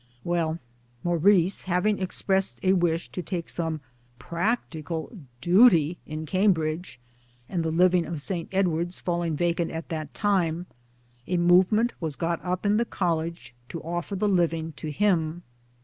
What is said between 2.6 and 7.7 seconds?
a wish to take some practical" duty" in Cambridge, and the